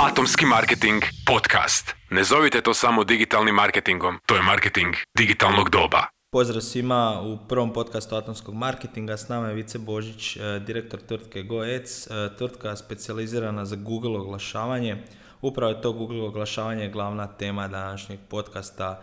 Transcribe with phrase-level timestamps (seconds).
[0.00, 1.94] Atomski marketing podcast.
[2.10, 6.06] Ne zovite to samo digitalnim marketingom, to je marketing digitalnog doba.
[6.32, 9.16] Pozdrav svima u prvom podcastu atomskog marketinga.
[9.16, 15.04] S nama je Vice Božić, e, direktor tvrtke GoEц, e, tvrtka specijalizirana za Google oglašavanje.
[15.42, 19.02] Upravo je to Google oglašavanje glavna tema današnjeg podcasta.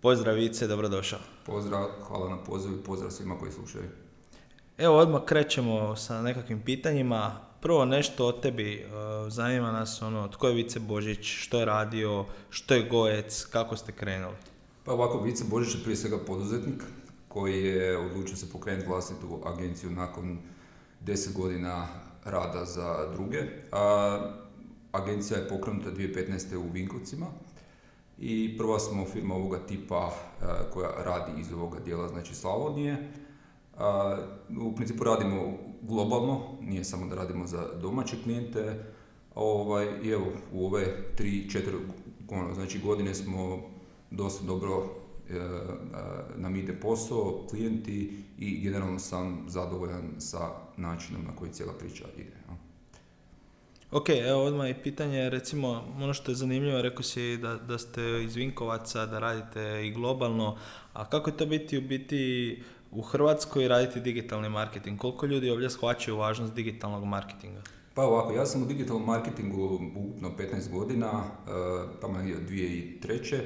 [0.00, 1.20] Pozdrav Vice, dobrodošao.
[1.46, 3.88] Pozdrav, hvala na pozivu i pozdrav svima koji slušaju.
[4.78, 7.45] Evo odmah krećemo sa nekakvim pitanjima.
[7.60, 8.86] Prvo nešto o tebi, e,
[9.28, 13.92] zanima nas ono, tko je Vice Božić, što je radio, što je Goec, kako ste
[13.92, 14.36] krenuli?
[14.84, 16.82] Pa ovako, Vice Božić je prije svega poduzetnik
[17.28, 20.38] koji je odlučio se pokrenuti vlastitu agenciju nakon
[21.04, 21.88] 10 godina
[22.24, 23.42] rada za druge.
[23.72, 24.32] A,
[24.92, 26.56] agencija je pokrenuta 2015.
[26.56, 27.26] u Vinkovcima
[28.18, 33.12] i prva smo firma ovoga tipa e, koja radi iz ovoga dijela, znači Slavonije.
[34.60, 35.58] u principu radimo
[35.88, 38.84] globalno, nije samo da radimo za domaće klijente,
[39.34, 41.60] ovaj, i evo, u ove 3-4
[42.28, 43.62] ono, znači godine smo
[44.10, 44.84] dosta dobro
[45.30, 45.34] e,
[46.36, 52.36] nam ide posao, klijenti i generalno sam zadovoljan sa načinom na koji cijela priča ide.
[52.48, 52.56] Ja.
[53.90, 58.24] Ok, evo odmah i pitanje, recimo, ono što je zanimljivo, rekao si da, da ste
[58.24, 60.58] iz Vinkovaca, da radite i globalno,
[60.92, 65.00] a kako je to biti u biti u Hrvatskoj raditi digitalni marketing?
[65.00, 67.62] Koliko ljudi ovdje shvaćaju važnost digitalnog marketinga?
[67.94, 73.40] Pa ovako, ja sam u digitalnom marketingu ukupno 15 godina, e, tamo je 2003.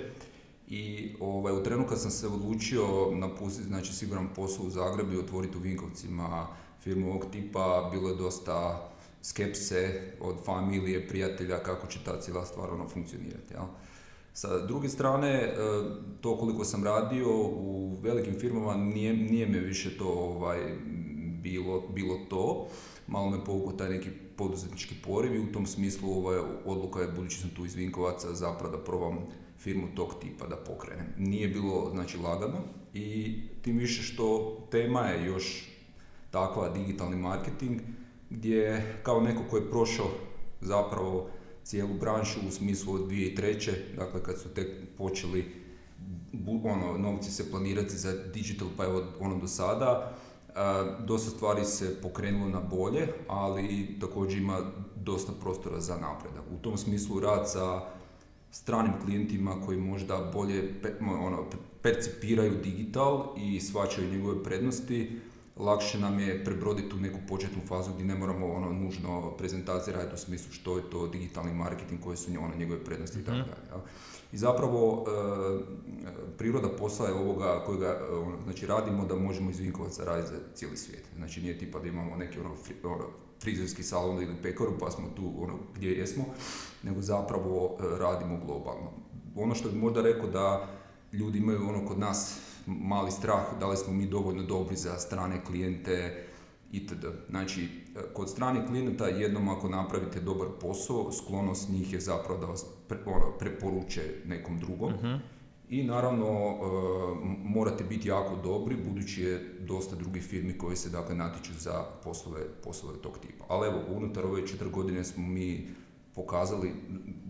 [0.68, 5.18] I ovaj, u trenu kad sam se odlučio napustiti znači, siguran posao u Zagrebu i
[5.18, 6.46] otvoriti u Vinkovcima
[6.82, 8.88] firmu ovog tipa, bilo je dosta
[9.22, 13.54] skepse od familije, prijatelja kako će ta cijela stvar ono funkcionirati.
[13.54, 13.64] Jel?
[14.32, 15.54] Sa druge strane, e,
[16.20, 20.58] to koliko sam radio u velikim firmama nije, nije me više to ovaj,
[21.42, 22.66] bilo, bilo to.
[23.06, 27.40] Malo me povukao taj neki poduzetnički poriv i u tom smislu ovaj, odluka je, budući
[27.40, 29.18] sam tu iz Vinkovaca, zapravo da probam
[29.58, 31.06] firmu tog tipa da pokrenem.
[31.18, 32.58] Nije bilo znači, lagano
[32.94, 35.68] i tim više što tema je još
[36.30, 37.80] takva digitalni marketing
[38.30, 40.06] gdje kao neko ko je prošao
[40.60, 41.30] zapravo
[41.70, 43.70] cijelu branšu u smislu od 2003.
[43.96, 45.44] Dakle, kad su tek počeli
[46.64, 50.16] ono, novci se planirati za digital, pa evo ono do sada,
[51.06, 54.60] dosta stvari se pokrenulo na bolje, ali također ima
[54.96, 56.44] dosta prostora za napredak.
[56.54, 57.80] U tom smislu rad sa
[58.50, 61.44] stranim klijentima koji možda bolje ono,
[61.82, 65.20] percipiraju digital i svačaju njegove prednosti,
[65.60, 70.14] lakše nam je prebroditi tu neku početnu fazu gdje ne moramo ono nužno prezentacije raditi
[70.14, 73.48] u smislu što je to digitalni marketing, koje su ono, njegove prednosti i tako mhm.
[73.48, 73.82] dalje.
[74.32, 79.58] I zapravo e, priroda posla je ovoga kojega e, ono, znači, radimo da možemo iz
[79.58, 81.04] Vinkovaca raditi za cijeli svijet.
[81.16, 82.50] Znači nije tipa da imamo neki ono,
[82.84, 83.04] ono
[83.40, 86.24] frizerski salon ili pekaru pa smo tu ono, gdje jesmo,
[86.82, 88.90] nego zapravo e, radimo globalno.
[89.36, 90.68] Ono što bih možda rekao da
[91.12, 95.44] ljudi imaju ono kod nas mali strah da li smo mi dovoljno dobri za strane
[95.44, 96.26] klijente
[96.72, 97.04] itd.
[97.30, 97.68] Znači,
[98.14, 102.66] kod stranih klijenata jednom ako napravite dobar posao, sklonost njih je zapravo da vas
[103.06, 104.92] ono, preporuče nekom drugom.
[104.92, 105.14] Mhm.
[105.68, 106.56] I naravno e,
[107.44, 112.40] morate biti jako dobri budući je dosta drugih firmi koji se dakle natječu za poslove,
[112.64, 113.44] poslove tog tipa.
[113.48, 115.68] Ali evo, unutar ove četiri godine smo mi
[116.14, 116.72] pokazali,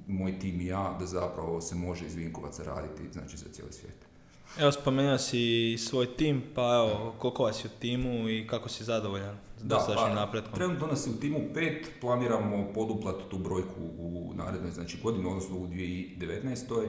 [0.07, 4.10] moj tim i ja, da zapravo se može iz Vinkovaca raditi znači, za cijeli svijet.
[4.59, 8.85] Evo, spomenuo si svoj tim, pa evo, koliko vas je u timu i kako si
[8.85, 10.55] zadovoljan s dosadašnjim pa, napretkom?
[10.55, 15.57] Trenutno nas je u timu pet, planiramo poduplati tu brojku u narednoj znači, godini, odnosno
[15.57, 16.87] u 2019.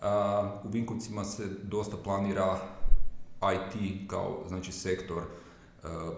[0.00, 2.58] A, u Vinkovcima se dosta planira
[3.42, 5.22] IT kao znači, sektor
[5.82, 6.12] a,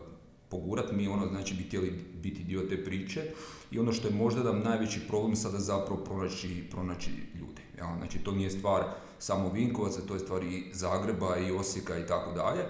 [0.48, 3.22] pogurat, mi ono znači bi htjeli biti dio te priče
[3.70, 7.62] i ono što je možda nam najveći problem sada zapravo pronaći, pronaći ljude.
[7.78, 7.96] Ja?
[7.98, 8.84] Znači to nije stvar
[9.18, 12.64] samo Vinkovaca, to je stvar i Zagreba i Osijeka i tako dalje,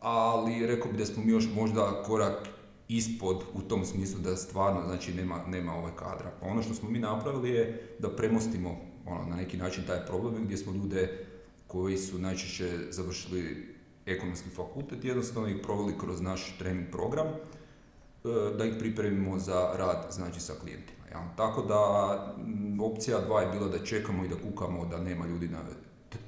[0.00, 2.48] ali rekao bi da smo mi još možda korak
[2.88, 6.32] ispod u tom smislu da stvarno znači nema, nema ovaj kadra.
[6.40, 10.44] Pa ono što smo mi napravili je da premostimo ono, na neki način taj problem
[10.44, 11.26] gdje smo ljude
[11.66, 13.74] koji su najčešće završili
[14.06, 17.34] ekonomski fakultet, jednostavno ih proveli kroz naš trening program, e,
[18.58, 20.95] da ih pripremimo za rad znači, sa klijentima.
[21.36, 21.78] Tako da
[22.82, 25.60] opcija dva je bila da čekamo i da kukamo da nema ljudi na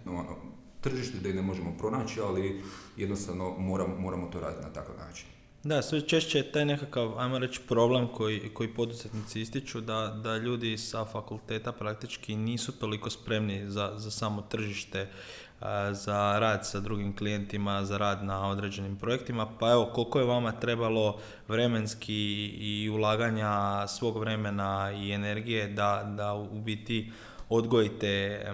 [0.06, 0.36] ono,
[0.80, 2.62] tržištu, da ih ne možemo pronaći, ali
[2.96, 5.37] jednostavno moramo, moramo to raditi na takav način.
[5.64, 10.36] Da, sve češće je taj nekakav, ajmo reći, problem koji, koji poduzetnici ističu, da, da
[10.36, 15.08] ljudi sa fakulteta praktički nisu toliko spremni za, za samo tržište,
[15.90, 19.46] za rad sa drugim klijentima, za rad na određenim projektima.
[19.58, 21.18] Pa evo, koliko je vama trebalo
[21.48, 27.12] vremenski i ulaganja svog vremena i energije da, da u biti
[27.48, 28.44] odgojite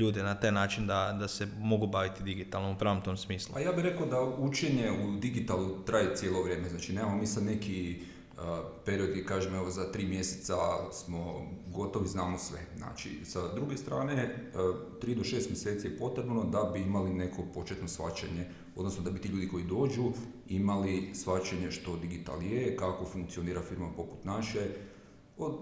[0.00, 3.54] ljude na taj način da, da se mogu baviti digitalno u pravom tom smislu?
[3.54, 6.68] Pa ja bih rekao da učenje u digitalu traje cijelo vrijeme.
[6.68, 8.00] Znači, nemamo mi sad neki
[8.84, 10.54] period gdje kažemo evo za tri mjeseca
[10.92, 12.58] smo gotovi, znamo sve.
[12.76, 14.50] Znači, sa druge strane,
[15.00, 18.44] tri do šest mjeseci je potrebno da bi imali neko početno svačanje,
[18.76, 20.12] odnosno da bi ti ljudi koji dođu
[20.48, 24.66] imali svačanje što digital je, kako funkcionira firma poput naše,
[25.38, 25.58] od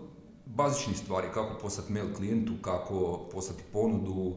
[0.54, 4.36] bazičnih stvari, kako poslati mail klijentu, kako poslati ponudu,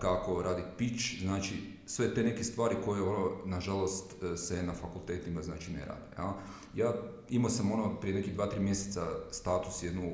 [0.00, 1.54] kako radi pitch, znači
[1.86, 6.06] sve te neke stvari koje ono, nažalost se na fakultetima znači ne rade.
[6.18, 6.36] Ja,
[6.74, 6.94] ja
[7.30, 10.12] imao sam ono prije nekih dva, tri mjeseca status jednu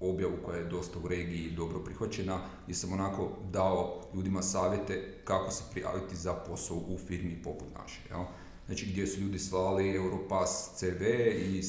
[0.00, 5.50] objavu koja je dosta u regiji dobro prihvaćena, gdje sam onako dao ljudima savjete kako
[5.50, 8.00] se prijaviti za posao u firmi poput naše.
[8.10, 8.28] Ja.
[8.66, 11.02] Znači gdje su ljudi slali Europass CV
[11.36, 11.62] i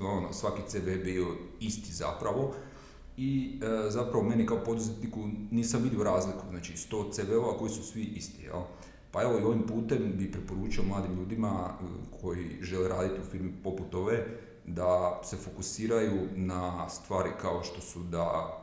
[0.00, 1.26] ono, svaki CV bio
[1.60, 2.54] isti zapravo
[3.16, 8.02] i e, zapravo meni kao poduzetniku nisam vidio razliku, znači 100 CV-ova koji su svi
[8.02, 8.42] isti.
[8.42, 8.62] Jel?
[9.10, 11.84] Pa evo i ovim putem bi preporučio mladim ljudima e,
[12.20, 14.26] koji žele raditi u firmi poput ove
[14.66, 18.58] da se fokusiraju na stvari kao što su da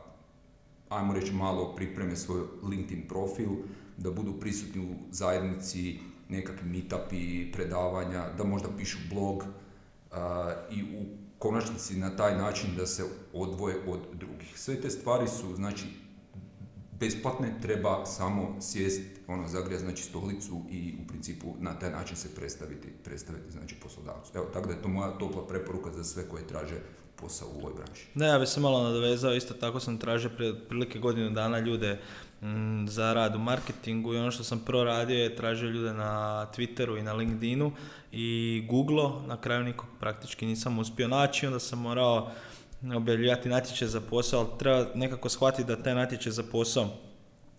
[0.88, 2.40] ajmo reći malo pripreme svoj
[2.70, 3.48] LinkedIn profil,
[3.96, 5.98] da budu prisutni u zajednici
[6.28, 9.44] nekakvi meetupi, predavanja, da možda pišu blog,
[10.70, 11.04] i u
[11.40, 14.52] konačnici na taj način da se odvoje od drugih.
[14.56, 15.86] Sve te stvari su, znači,
[17.00, 22.34] besplatne, treba samo sjest, ono, zagrijati, znači, stolicu i u principu na taj način se
[22.34, 24.32] predstaviti, predstaviti znači, poslodavcu.
[24.34, 26.80] Evo, tako da je to moja topla preporuka za sve koje traže
[27.20, 28.06] posao u ovoj branši.
[28.14, 31.98] Ne, ja bih se malo nadovezao, isto tako sam tražio prije prilike godinu dana ljude
[32.42, 36.46] Mm, za rad u marketingu i ono što sam prvo radio je tražio ljude na
[36.56, 37.72] Twitteru i na LinkedInu
[38.12, 42.30] i Google, na kraju nikog praktički nisam uspio naći, onda sam morao
[42.96, 46.88] objavljivati natječaj za posao, ali treba nekako shvatiti da taj natječaj za posao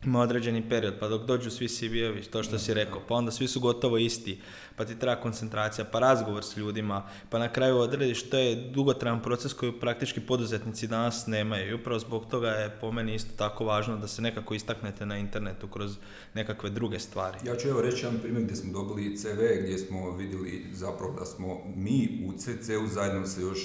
[0.06, 3.48] ima određeni period, pa dok dođu svi CV-evi, to što si rekao, pa onda svi
[3.48, 4.40] su gotovo isti,
[4.76, 9.22] pa ti treba koncentracija, pa razgovor s ljudima, pa na kraju odrediš, to je dugotrajan
[9.22, 13.66] proces koji praktički poduzetnici danas nemaju i upravo zbog toga je po meni isto tako
[13.66, 15.98] važno da se nekako istaknete na internetu kroz
[16.34, 17.38] nekakve druge stvari.
[17.46, 21.26] Ja ću evo reći jedan primjer gdje smo dobili CV, gdje smo vidjeli zapravo da
[21.26, 23.60] smo mi u CC-u zajedno sa još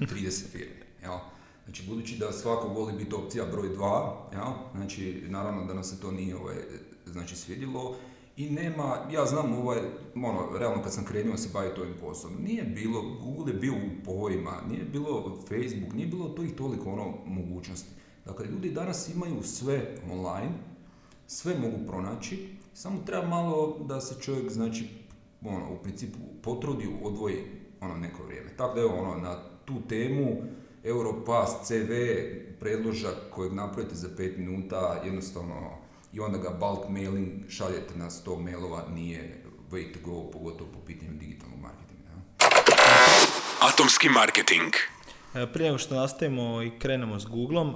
[0.00, 0.86] 30 firme.
[1.02, 1.18] Jel?
[1.68, 4.54] Znači, budući da svako voli biti opcija broj dva, ja?
[4.74, 6.56] znači, naravno da nam se to nije ovaj,
[7.06, 7.96] znači, svidjelo,
[8.36, 9.78] i nema, ja znam ovaj,
[10.14, 14.04] ono, realno kad sam krenuo se baviti ovim poslom, nije bilo, Google je bio u
[14.04, 17.90] povojima, nije bilo Facebook, nije bilo to i toliko ono mogućnosti.
[18.24, 20.52] Dakle, ljudi danas imaju sve online,
[21.26, 24.88] sve mogu pronaći, samo treba malo da se čovjek, znači,
[25.44, 27.36] ono, u principu potrudi, odvoji
[27.80, 28.50] ono neko vrijeme.
[28.56, 30.42] Tako da evo, ono, na tu temu,
[30.84, 31.92] Europass CV
[32.60, 35.78] predložak kojeg napravite za 5 minuta, jednostavno
[36.12, 40.78] i onda ga bulk mailing šaljete na 100 mailova, nije way to go, pogotovo po
[40.86, 42.10] pitanju digitalnog marketinga.
[43.60, 44.72] Atomski marketing.
[45.52, 47.74] Prije nego što nastavimo i krenemo s Googlom,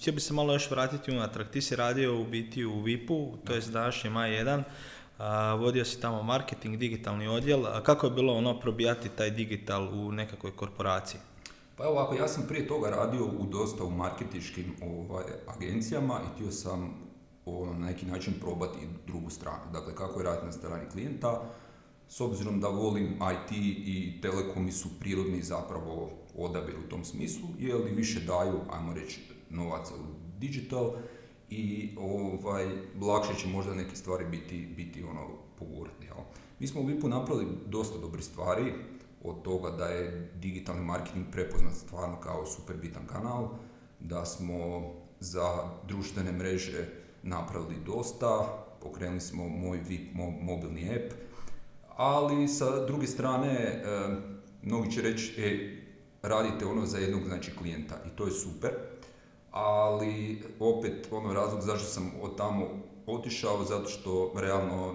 [0.00, 1.46] htio bi se malo još vratiti unatrag.
[1.48, 4.62] Ti si radio u biti u VIP-u, to je današnji Maj 1,
[5.58, 7.66] vodio si tamo marketing, digitalni odjel.
[7.66, 11.20] A kako je bilo ono probijati taj digital u nekakvoj korporaciji?
[11.76, 16.34] Pa evo ovako, ja sam prije toga radio u dosta u marketičkim ovaj, agencijama i
[16.34, 16.94] htio sam
[17.46, 19.72] ono, na neki način probati drugu stranu.
[19.72, 21.42] Dakle, kako je raditi na strani klijenta,
[22.08, 23.52] s obzirom da volim IT
[23.86, 29.20] i telekomi su prirodni zapravo odabir u tom smislu, jer li više daju, ajmo reći,
[29.50, 30.92] novaca u digital
[31.50, 32.66] i ovaj,
[33.00, 35.28] lakše će možda neke stvari biti, biti ono,
[35.58, 36.08] pogurati.
[36.60, 38.72] Mi smo u VIP-u napravili dosta dobrih stvari,
[39.24, 43.48] od toga da je digitalni marketing prepoznat stvarno kao super bitan kanal,
[44.00, 44.82] da smo
[45.20, 46.88] za društvene mreže
[47.22, 51.14] napravili dosta, pokrenuli smo moj VIP mobilni app,
[51.96, 53.82] ali sa druge strane, e,
[54.62, 55.76] mnogi će reći, e,
[56.22, 58.70] radite ono za jednog znači klijenta i to je super,
[59.50, 62.66] ali opet ono razlog zašto sam od tamo
[63.06, 64.94] otišao, zato što realno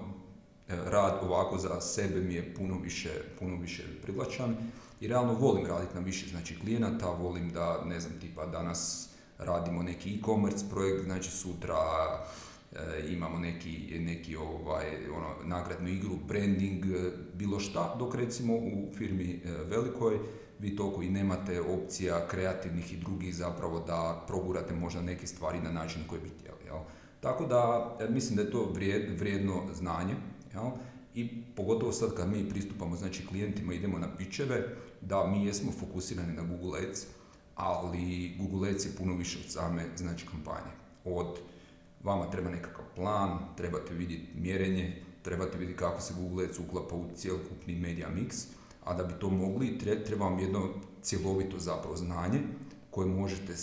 [0.70, 3.10] rad ovako za sebe mi je puno više,
[3.40, 4.56] puno više privlačan
[5.02, 9.84] i realno volim raditi na više znači klijenata, volim da, ne znam, tipa danas radimo
[9.84, 11.76] neki e-commerce projekt, znači sutra
[13.10, 14.86] imamo neki, neki ovaj,
[15.16, 16.86] ono, nagradnu igru, branding,
[17.34, 20.20] bilo šta, dok recimo u firmi velikoj
[20.60, 25.72] vi toliko i nemate opcija kreativnih i drugih zapravo da progurate možda neke stvari na
[25.72, 26.66] način koji bi htjeli.
[26.66, 26.78] Jel?
[27.20, 28.74] Tako da mislim da je to
[29.20, 30.16] vrijedno znanje
[30.54, 30.72] jel?
[31.16, 36.34] i pogotovo sad kad mi pristupamo znači klijentima idemo na pičeve da mi jesmo fokusirani
[36.34, 37.06] na Google Ads
[37.56, 40.72] ali Google Ads je puno više od same znači kampanje.
[41.06, 41.40] Od
[42.04, 47.06] vama treba nekakav plan, trebate vidjeti mjerenje, trebate vidjeti kako se Google Ads uklapa u
[47.16, 48.46] cjelokupni media mix,
[48.84, 50.70] a da bi to mogli treba vam jedno
[51.02, 52.40] cjelovito zapravo znanje
[52.92, 53.54] koje možete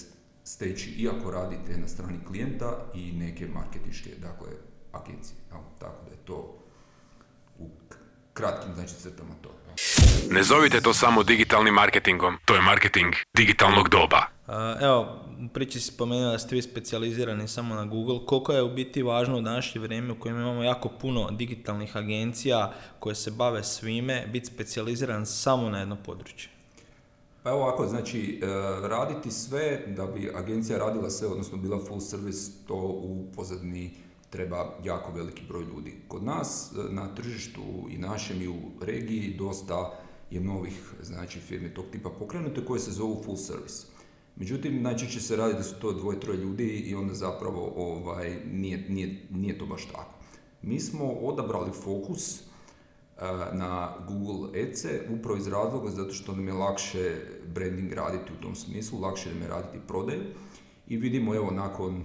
[0.45, 4.49] steći iako radite na strani klijenta i neke marketinške dakle,
[4.93, 5.37] agencije.
[5.79, 6.66] Tako da je to
[7.59, 7.71] u
[8.33, 9.51] kratkim znači crtama to.
[10.31, 14.27] Ne zovite to samo digitalnim marketingom, to je marketing digitalnog doba.
[14.81, 18.27] Evo, priči si spomenuo da ste vi specijalizirani samo na Google.
[18.27, 22.73] Koliko je u biti važno u današnje vrijeme u kojem imamo jako puno digitalnih agencija
[22.99, 26.51] koje se bave svime, biti specijaliziran samo na jedno područje?
[27.43, 28.47] Pa evo ovako, znači, e,
[28.89, 33.91] raditi sve da bi agencija radila sve, odnosno bila full service, to u pozadni
[34.31, 35.95] treba jako veliki broj ljudi.
[36.09, 39.99] Kod nas e, na tržištu i našem i u regiji dosta
[40.31, 43.87] je novih znači, firmi tog tipa pokrenute koje se zovu full service.
[44.37, 48.87] Međutim, najčešće se radi da su to dvoje, troje ljudi i onda zapravo ovaj, nije,
[48.89, 50.15] nije, nije to baš tako.
[50.63, 54.85] Mi smo odabrali fokus uh, na Google Ads
[55.19, 57.17] upravo iz razloga zato što nam je lakše
[57.55, 60.23] branding raditi u tom smislu, lakše nam je raditi prodaju
[60.89, 62.05] i vidimo evo nakon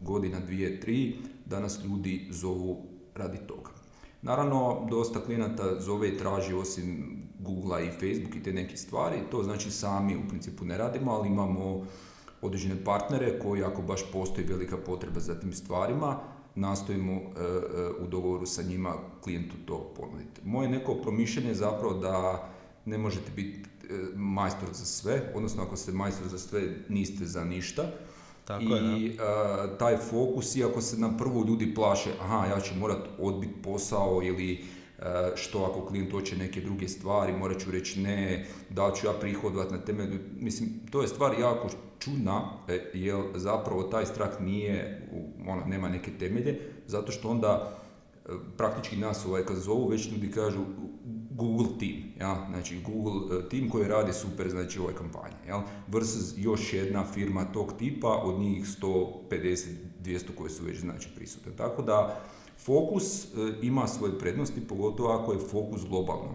[0.00, 1.16] godina, dvije, tri,
[1.48, 3.70] da nas ljudi zovu radi toga.
[4.22, 9.42] Naravno, dosta klijenata zove i traži osim Google i Facebook i te neke stvari, to
[9.42, 11.86] znači sami u principu ne radimo, ali imamo
[12.42, 16.18] određene partnere koji ako baš postoji velika potreba za tim stvarima,
[16.54, 20.40] nastojimo e, e, u dogovoru sa njima klijentu to ponuditi.
[20.44, 22.48] Moje neko promišljanje je zapravo da
[22.84, 27.44] ne možete biti e, majstor za sve, odnosno ako ste majstor za sve niste za
[27.44, 27.82] ništa,
[28.48, 29.16] tako I je,
[29.78, 34.64] taj fokus, iako se nam prvo ljudi plaše, aha, ja ću morat odbiti posao ili
[35.34, 39.70] što ako klijent hoće neke druge stvari, morat ću reći ne, da ću ja prihodovat
[39.70, 45.08] na temelju, mislim, to je stvar jako čudna, e, jer zapravo taj strah nije,
[45.48, 47.78] ona, nema neke temelje, zato što onda
[48.26, 50.60] e, praktički nas ovaj, kad zovu, već ljudi kažu
[51.38, 52.46] Google team, ja?
[52.50, 55.64] znači Google e, team koji radi super znači ove kampanje, ja?
[55.88, 59.66] versus još jedna firma tog tipa, od njih 150,
[60.04, 61.52] 200 koje su već znači prisutne.
[61.56, 62.20] Tako da
[62.64, 63.28] fokus e,
[63.62, 66.34] ima svoje prednosti, pogotovo ako je fokus globalno.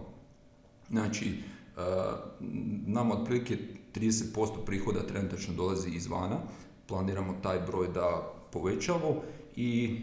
[0.89, 1.81] Znači, e,
[2.87, 3.57] nam otprilike
[3.95, 6.37] 30% prihoda trenutačno dolazi izvana,
[6.87, 9.21] planiramo taj broj da povećamo
[9.55, 9.99] i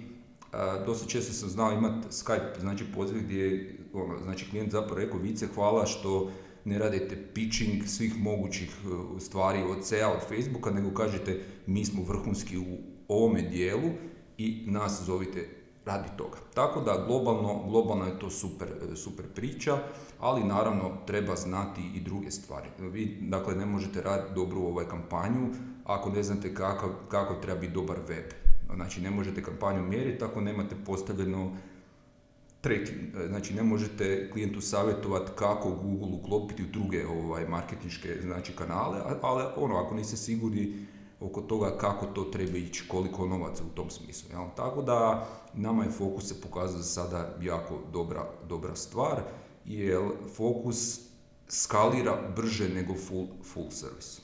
[0.87, 5.47] dosta često sam znao imati Skype, znači poziv gdje ono, znači klijent zapravo rekao vice
[5.55, 6.31] hvala što
[6.65, 12.03] ne radite pitching svih mogućih e, stvari od SEA, od Facebooka, nego kažete mi smo
[12.03, 12.79] vrhunski u
[13.09, 13.91] ovome dijelu
[14.39, 15.49] i nas zovite
[15.85, 16.39] radi toga.
[16.55, 19.79] Tako da globalno, globalno je to super, e, super priča,
[20.21, 22.69] ali naravno treba znati i druge stvari.
[22.79, 25.49] Vi dakle ne možete raditi dobru ovaj kampanju
[25.85, 28.25] ako ne znate kako, kako treba biti dobar web.
[28.75, 31.57] Znači ne možete kampanju mjeriti ako nemate postavljeno
[32.61, 33.29] tracking.
[33.29, 39.45] Znači ne možete klijentu savjetovati kako Google uklopiti u druge ovaj, marketinške znači, kanale, ali
[39.57, 40.87] ono, ako niste sigurni
[41.21, 44.31] oko toga kako to treba ići, koliko novaca u tom smislu.
[44.31, 44.47] Jel?
[44.57, 49.23] Tako da nama je fokus se pokazao sada jako dobra, dobra stvar,
[49.65, 50.01] jer
[50.37, 51.01] fokus
[51.49, 54.21] skalira brže nego full, full service.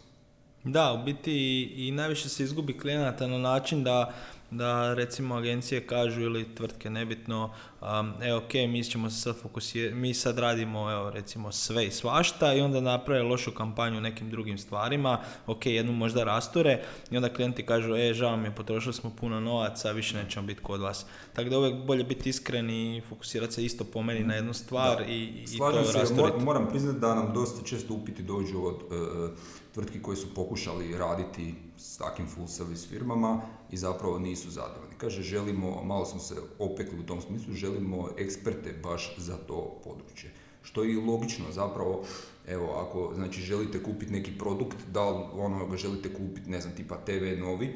[0.64, 4.14] Da, u biti i, i najviše se izgubi klijenata na način da
[4.50, 7.50] da recimo agencije kažu ili tvrtke nebitno,
[7.80, 11.90] um, e ok, mi ćemo se sad fokusirati, mi sad radimo evo recimo sve i
[11.90, 17.28] svašta i onda naprave lošu kampanju nekim drugim stvarima, ok, jednu možda rasture i onda
[17.28, 21.06] klijenti kažu, e žao mi je, potrošili smo puno novaca, više nećemo biti kod vas.
[21.32, 25.02] Tako da uvijek bolje biti iskren i fokusirati se isto po meni na jednu stvar
[25.08, 26.44] i, i to rasturiti.
[26.44, 29.30] Moram priznati da nam dosta često upiti dođu od uh,
[29.74, 34.94] tvrtki koje su pokušali raditi s takvim full service firmama i zapravo nisu zadovoljni.
[34.98, 40.30] Kaže, želimo, malo smo se opekli u tom smislu, želimo eksperte baš za to područje.
[40.62, 42.04] Što je i logično zapravo,
[42.48, 46.74] evo, ako znači, želite kupiti neki produkt, da li ono ga želite kupiti, ne znam,
[46.74, 47.72] tipa TV novi, e,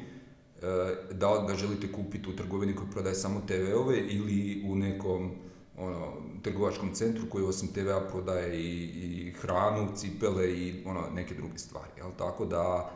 [1.11, 5.31] da li ga želite kupiti u trgovini koji prodaje samo TV-ove ili u nekom
[5.77, 11.57] ono, trgovačkom centru koji osim TV-a prodaje i, i hranu, cipele i ono, neke druge
[11.57, 11.91] stvari.
[11.97, 12.11] Jel?
[12.17, 12.91] Tako da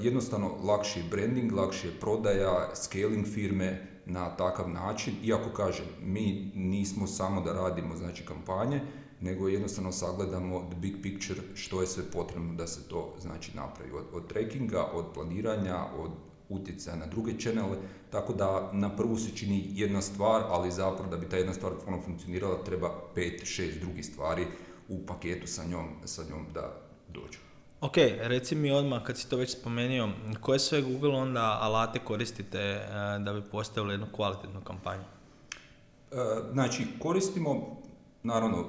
[0.00, 6.52] jednostavno lakši je branding, lakši je prodaja, scaling firme, na takav način, iako kažem, mi
[6.54, 8.80] nismo samo da radimo znači kampanje,
[9.20, 13.92] nego jednostavno sagledamo the big picture što je sve potrebno da se to znači napravi.
[13.92, 16.10] Od, od trackinga, od planiranja, od
[16.48, 17.76] utjecaja na druge channele,
[18.10, 21.72] tako da na prvu se čini jedna stvar, ali zapravo da bi ta jedna stvar
[21.86, 24.46] ono funkcionirala treba pet, šest drugih stvari
[24.88, 27.43] u paketu sa njom, sa njom da dođu.
[27.84, 30.08] Ok, reci mi odmah kad si to već spomenuo,
[30.40, 32.88] koje sve Google onda alate koristite e,
[33.18, 35.02] da bi postavili jednu kvalitetnu kampanju?
[35.02, 36.16] E,
[36.52, 37.82] znači, koristimo
[38.22, 38.66] naravno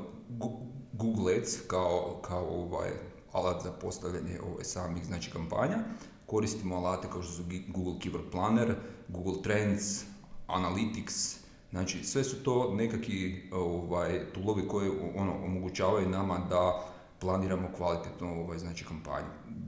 [0.93, 2.89] Google Ads kao, kao ovaj
[3.31, 5.77] alat za postavljanje ovaj, samih znači, kampanja.
[6.25, 8.75] Koristimo alate kao što su Google Keyword Planner,
[9.07, 10.03] Google Trends,
[10.48, 11.38] Analytics,
[11.72, 18.57] znači sve su to nekakvi ovaj, toolovi koji ono, omogućavaju nama da planiramo kvalitetno ovaj,
[18.57, 19.27] znači, kampanju.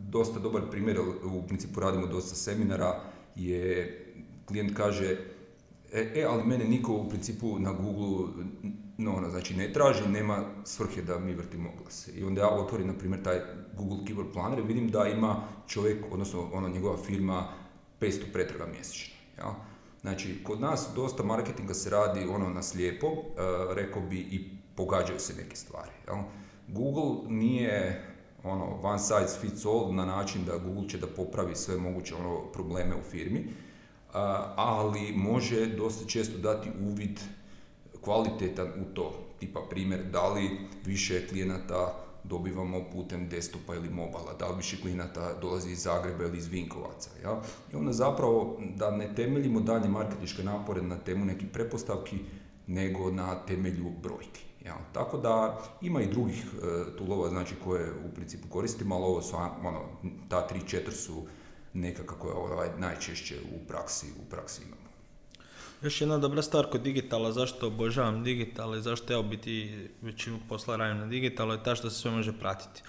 [0.09, 3.01] Dosta dobar primjer, u principu radimo dosta seminara,
[3.35, 4.03] je
[4.45, 5.17] klijent kaže,
[5.93, 8.27] e, e ali mene niko u principu na Google
[8.97, 12.11] no, ono, znači ne traži, nema svrhe da mi vrtimo oglase.
[12.11, 13.39] I onda ja otvorim, na primjer, taj
[13.77, 17.47] Google Keyword Planner i vidim da ima čovjek, odnosno ono, njegova firma
[18.01, 19.15] 500 pretraga mjesečno.
[19.37, 19.55] Ja?
[20.01, 23.17] Znači, kod nas dosta marketinga se radi ono na slijepo, uh,
[23.73, 25.91] rekao bi i pogađaju se neke stvari.
[26.07, 26.23] Ja?
[26.67, 28.03] Google nije
[28.43, 32.39] ono one size fits all na način da Google će da popravi sve moguće ono
[32.53, 33.47] probleme u firmi,
[34.55, 37.19] ali može dosta često dati uvid
[38.01, 39.13] kvalitetan u to.
[39.39, 40.49] Tipa primjer, da li
[40.85, 46.37] više klijenata dobivamo putem desktopa ili mobila, da li više klijenata dolazi iz Zagreba ili
[46.37, 47.09] iz Vinkovaca.
[47.23, 47.41] Ja?
[47.73, 52.17] I onda zapravo da ne temeljimo dalje marketičke napore na temu nekih prepostavki,
[52.67, 54.46] nego na temelju brojki.
[54.67, 54.77] Ja?
[54.93, 59.35] Tako da ima i drugih e, tulova znači, koje u principu koristimo, ali ovo su,
[59.63, 59.81] ono,
[60.29, 61.25] ta tri, četiri su
[61.73, 64.87] nekako ovaj, najčešće u praksi, u praksi imamo.
[65.81, 70.75] Još jedna dobra stvar kod digitala, zašto obožavam digital i zašto ja biti većinu posla
[70.75, 72.81] radim na digitalu je ta što se sve može pratiti.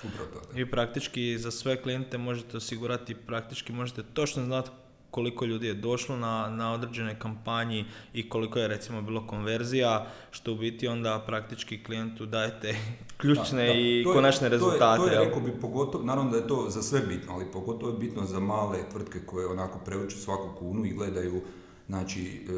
[0.56, 4.70] I praktički za sve klijente možete osigurati, praktički možete točno znati
[5.10, 7.84] koliko ljudi je došlo na, na određene kampanji
[8.14, 12.76] i koliko je recimo bilo konverzija, što u biti onda praktički klijentu dajete
[13.20, 14.98] ključne i konačne rezultate.
[14.98, 17.52] To je, to je rekao bi pogotovo, naravno da je to za sve bitno, ali
[17.52, 21.40] pogotovo je bitno za male tvrtke koje onako preuču svaku kunu i gledaju
[21.88, 22.52] znači e,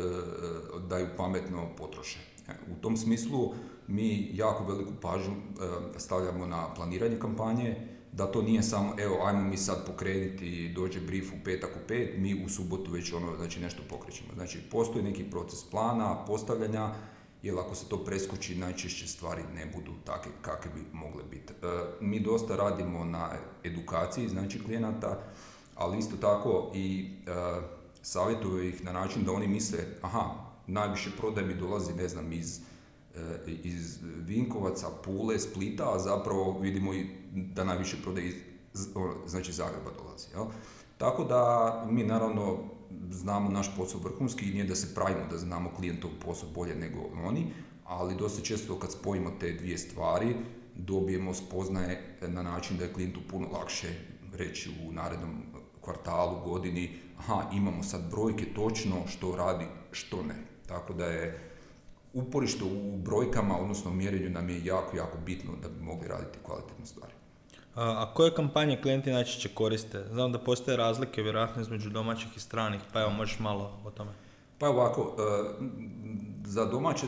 [0.88, 2.18] da ju pametno potroše.
[2.48, 3.54] E, u tom smislu
[3.86, 7.76] mi jako veliku pažnju e, stavljamo na planiranje kampanje,
[8.12, 12.14] da to nije samo evo ajmo mi sad pokrenuti, dođe brief u petak u pet,
[12.18, 14.28] mi u subotu već ono znači nešto pokrećemo.
[14.34, 16.94] Znači postoji neki proces plana, postavljanja,
[17.42, 21.52] jer ako se to preskoči najčešće stvari ne budu takve kakve bi mogle biti.
[22.00, 23.30] mi dosta radimo na
[23.64, 25.18] edukaciji znači klijenata,
[25.74, 27.10] ali isto tako i
[28.02, 32.58] savjetuju ih na način da oni misle, aha, najviše prodaje mi dolazi, ne znam, iz,
[32.58, 32.60] e,
[33.46, 38.35] iz Vinkovaca, Pule, Splita, a zapravo vidimo i da najviše prodaje iz
[39.26, 40.26] znači Zagreba dolazi.
[40.35, 40.44] Jel?
[40.98, 42.59] Tako da mi naravno
[43.11, 46.98] znamo naš posao vrhunski i nije da se pravimo da znamo klijentov posao bolje nego
[47.24, 47.52] oni,
[47.85, 50.35] ali dosta često kad spojimo te dvije stvari
[50.74, 53.88] dobijemo spoznaje na način da je klijentu puno lakše
[54.33, 55.42] reći u narednom
[55.80, 60.35] kvartalu, godini, aha, imamo sad brojke točno što radi, što ne.
[60.66, 61.49] Tako da je
[62.12, 66.38] uporište u brojkama, odnosno u mjerenju nam je jako, jako bitno da bi mogli raditi
[66.42, 67.12] kvalitetne stvari.
[67.74, 70.04] A, koje kampanje klijenti najčešće koriste?
[70.12, 74.10] Znam da postoje razlike vjerojatno između domaćih i stranih, pa evo možeš malo o tome.
[74.58, 75.22] Pa ovako, e,
[76.44, 77.06] za domaće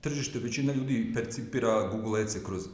[0.00, 2.68] tržište većina ljudi percipira Google Ads kroz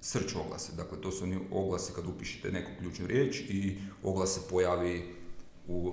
[0.00, 0.72] search oglase.
[0.76, 5.14] Dakle, to su oni oglasi kad upišete neku ključnu riječ i oglas se pojavi
[5.68, 5.92] u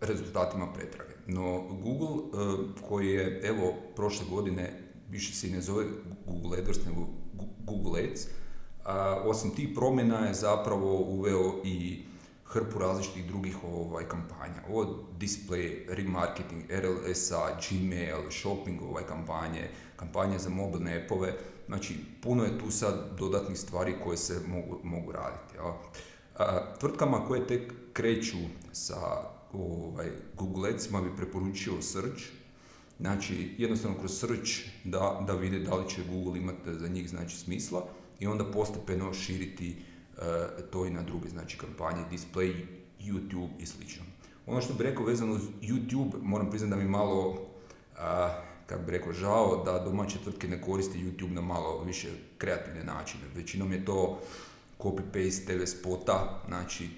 [0.00, 1.14] rezultatima pretrage.
[1.26, 2.56] No, Google eh,
[2.88, 5.84] koji je, evo, prošle godine više se ne zove
[6.26, 7.06] Google AdWords nego
[7.66, 8.20] Google Ads,
[8.84, 12.02] a, osim tih promjena je zapravo uveo i
[12.44, 20.50] hrpu različitih drugih ovaj, kampanja, od display, remarketing, RLSA, Gmail, shopping ovaj, kampanje, kampanje za
[20.50, 21.34] mobilne appove,
[21.66, 25.56] znači puno je tu sad dodatnih stvari koje se mogu, mogu raditi.
[25.56, 25.78] Ja.
[26.38, 28.38] A, tvrtkama koje tek kreću
[28.72, 28.96] sa
[29.52, 32.22] ovaj, Google Adsima bi preporučio search,
[33.00, 34.50] znači jednostavno kroz search
[34.84, 37.86] da, da vide da li će Google imati za njih znači smisla
[38.20, 39.76] i onda postepeno širiti
[40.16, 40.22] uh,
[40.70, 42.66] to i na druge znači kampanje, display,
[43.00, 44.02] YouTube i slično.
[44.46, 47.38] Ono što bih rekao vezano uz YouTube, moram priznati da mi malo, uh,
[48.66, 52.08] kako bih rekao, žao da domaće tvrtke ne koriste YouTube na malo više
[52.38, 53.24] kreativne načine.
[53.34, 54.20] Većinom je to
[54.78, 56.88] copy-paste TV spota, znači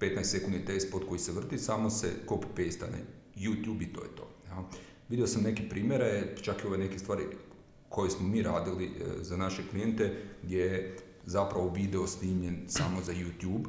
[0.00, 2.98] 15 sekundi TV spot koji se vrti, samo se copy-paste na
[3.36, 4.28] YouTube i to je to.
[4.48, 4.64] Ja.
[5.08, 7.22] Vidio sam neke primjere, čak i ove neke stvari
[7.88, 13.12] koje smo mi radili e, za naše klijente, gdje je zapravo video snimljen samo za
[13.12, 13.66] YouTube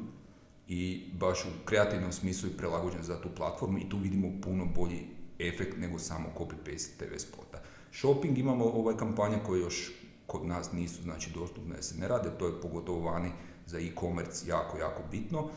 [0.68, 5.06] i baš u kreativnom smislu je prilagođen za tu platformu i tu vidimo puno bolji
[5.38, 7.62] efekt nego samo copy-paste TV spota.
[7.92, 9.92] Shopping imamo ovaj kampanja koje još
[10.26, 13.30] kod nas nisu znači dostupne se ne rade, to je pogotovo vani
[13.66, 15.50] za e-commerce jako, jako bitno,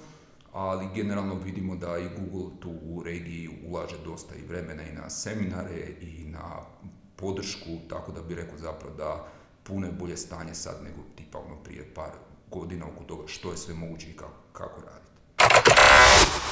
[0.54, 5.10] ali generalno vidimo da i Google tu u regiji ulaže dosta i vremena i na
[5.10, 6.60] seminare i na
[7.16, 9.28] podršku, tako da bi rekao zapravo da
[9.64, 12.12] puno je bolje stanje sad nego tipa ono prije par
[12.52, 15.12] godina oko toga što je sve moguće i kako, kako raditi.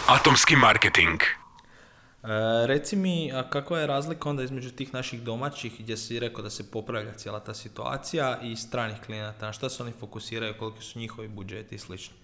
[0.08, 1.22] Atomski marketing.
[1.22, 2.28] E,
[2.68, 6.50] reci mi, a kakva je razlika onda između tih naših domaćih gdje si rekao da
[6.50, 9.46] se popravlja cijela ta situacija i stranih klijenata?
[9.46, 12.16] Na šta se oni fokusiraju, koliki su njihovi budžeti i slično?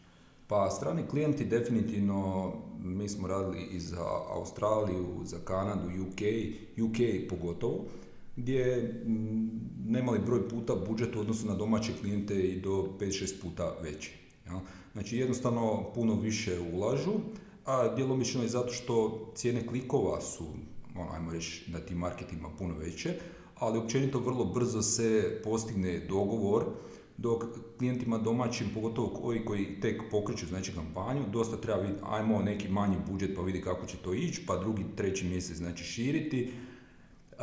[0.47, 6.21] Pa strani klijenti definitivno, mi smo radili i za Australiju, za Kanadu, UK,
[6.81, 7.85] UK pogotovo,
[8.35, 9.49] gdje mm,
[9.85, 14.11] nemali broj puta budžet u odnosu na domaće klijente i do 5-6 puta veći.
[14.45, 14.59] Ja?
[14.93, 17.13] Znači jednostavno puno više ulažu,
[17.65, 20.45] a djelomično je zato što cijene klikova su,
[20.95, 23.13] ono, ajmo reći, na tim marketima puno veće,
[23.55, 26.65] ali općenito vrlo brzo se postigne dogovor,
[27.17, 27.43] dok
[27.77, 32.95] klijentima domaćim, pogotovo koji koji tek pokreću znači kampanju, dosta treba vidjeti, ajmo neki manji
[33.11, 36.51] budžet pa vidi kako će to ići, pa drugi, treći mjesec znači širiti.
[37.31, 37.41] Uh,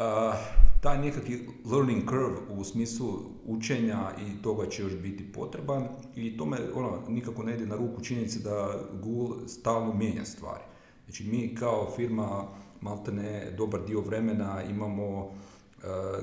[0.81, 6.59] taj nekakvi learning curve u smislu učenja i toga će još biti potreban i tome
[6.75, 10.63] ono, nikako ne ide na ruku činjenice da Google stalno mijenja stvari.
[11.05, 12.45] Znači mi kao firma
[12.81, 15.33] maltene dobar dio vremena imamo uh,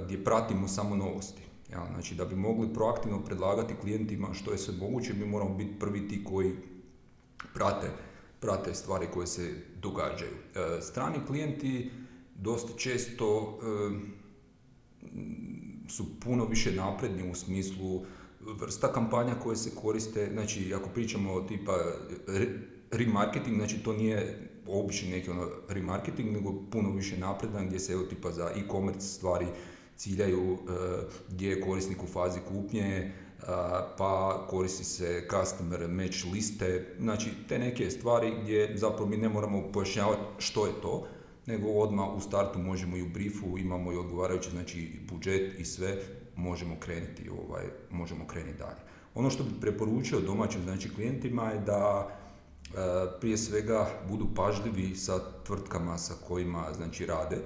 [0.05, 1.48] gdje pratimo samo novosti.
[1.71, 5.79] Ja, znači da bi mogli proaktivno predlagati klijentima što je sve moguće, mi moramo biti
[5.79, 6.53] prvi ti koji
[7.53, 7.91] prate,
[8.39, 10.32] prate stvari koje se događaju.
[10.32, 11.91] Uh, strani klijenti
[12.36, 13.60] dosta često
[15.88, 18.05] su puno više napredni u smislu
[18.39, 21.77] vrsta kampanja koje se koriste, znači ako pričamo o tipa
[22.91, 28.03] remarketing, znači to nije obični neki ono remarketing, nego puno više napredan gdje se evo
[28.03, 29.45] tipa za e-commerce stvari
[29.99, 30.57] ciljaju e,
[31.29, 33.12] gdje je korisnik u fazi kupnje, e,
[33.97, 39.71] pa koristi se customer match liste, znači te neke stvari gdje zapravo mi ne moramo
[39.73, 41.07] pojašnjavati što je to,
[41.45, 45.97] nego odmah u startu možemo i u briefu, imamo i odgovarajući znači budžet i sve,
[46.35, 48.81] možemo krenuti, ovaj, možemo krenuti dalje.
[49.15, 52.71] Ono što bih preporučio domaćim znači klijentima je da e,
[53.21, 57.38] prije svega budu pažljivi sa tvrtkama sa kojima znači rade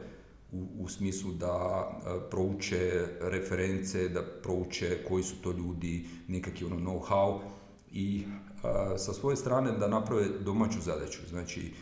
[0.54, 6.76] u, u smislu da e, prouče reference, da prouče koji su to ljudi, nekakvi ono
[6.76, 7.40] know-how
[7.92, 11.74] i e, sa svoje strane da naprave domaću zadaću, znači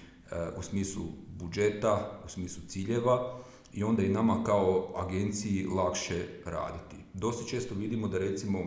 [0.58, 1.04] u smislu
[1.40, 3.40] budžeta, u smislu ciljeva
[3.74, 6.96] i onda i nama kao agenciji lakše raditi.
[7.14, 8.60] Dosta često vidimo da recimo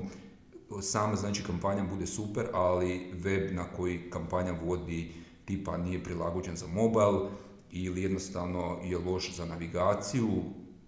[0.82, 5.12] sama znači kampanja bude super, ali web na koji kampanja vodi
[5.44, 7.28] tipa nije prilagođen za mobile
[7.74, 10.28] ili jednostavno je loš za navigaciju,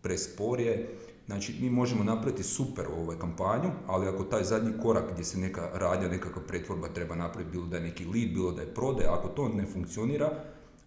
[0.02, 0.98] prespor je.
[1.26, 5.70] Znači, mi možemo napraviti super ovu kampanju, ali ako taj zadnji korak gdje se neka
[5.74, 9.28] radnja, nekakva pretvorba treba napraviti, bilo da je neki lead, bilo da je prode, ako
[9.28, 10.30] to ne funkcionira,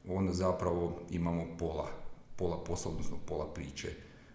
[0.07, 1.87] onda zapravo imamo pola,
[2.35, 3.89] pola posla, odnosno pola priče,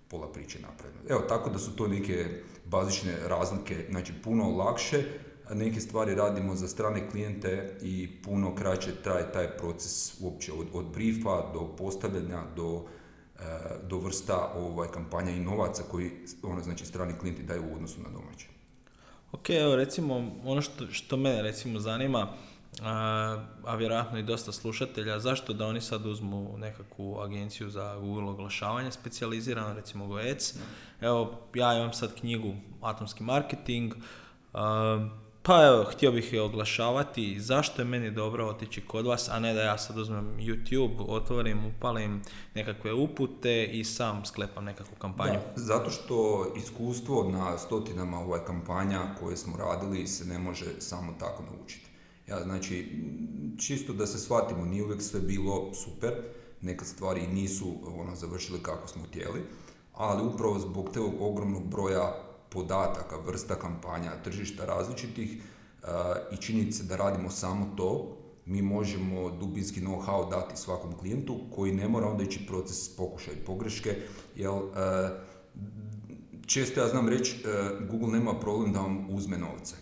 [0.08, 1.02] pola priče napravljeno.
[1.08, 2.26] Evo, tako da su to neke
[2.64, 5.04] bazične razlike, znači puno lakše,
[5.50, 10.84] neke stvari radimo za strane klijente i puno kraće traje taj proces uopće od, od
[10.84, 12.84] briefa do postavljanja do,
[13.38, 13.42] e,
[13.88, 16.10] do vrsta ovaj, kampanja i novaca koji
[16.42, 18.46] ono, znači, strani klijenti daju u odnosu na domaće.
[19.32, 22.28] Ok, evo recimo ono što, što mene recimo zanima,
[22.82, 28.30] a, a vjerojatno i dosta slušatelja, zašto da oni sad uzmu nekakvu agenciju za Google
[28.30, 30.54] oglašavanje specijalizirano, recimo GoEC.
[31.00, 33.94] Evo, ja imam sad knjigu Atomski marketing,
[35.46, 39.54] pa evo, htio bih je oglašavati, zašto je meni dobro otići kod vas, a ne
[39.54, 42.22] da ja sad uzmem YouTube, otvorim, upalim
[42.54, 45.38] nekakve upute i sam sklepam nekakvu kampanju.
[45.56, 51.12] Da, zato što iskustvo na stotinama ovaj kampanja koje smo radili se ne može samo
[51.18, 51.86] tako naučiti.
[52.28, 53.02] Ja, znači,
[53.58, 56.12] čisto da se shvatimo, nije uvijek sve bilo super,
[56.60, 59.40] neke stvari nisu ono, završile kako smo htjeli,
[59.94, 65.42] ali upravo zbog tog ogromnog broja podataka, vrsta kampanja, tržišta različitih
[65.82, 65.88] uh,
[66.32, 71.88] i činjenice da radimo samo to, mi možemo dubinski know-how dati svakom klijentu koji ne
[71.88, 73.96] mora onda ići proces pokušaj pogreške,
[74.36, 74.64] jer uh,
[76.46, 79.74] često ja znam reći, uh, Google nema problem da vam uzme novce,